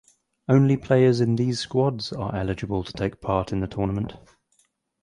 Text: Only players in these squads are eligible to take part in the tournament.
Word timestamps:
Only 0.49 0.77
players 0.77 1.21
in 1.21 1.35
these 1.35 1.59
squads 1.59 2.11
are 2.11 2.33
eligible 2.35 2.83
to 2.83 2.91
take 2.91 3.21
part 3.21 3.51
in 3.51 3.59
the 3.59 3.67
tournament. 3.67 4.13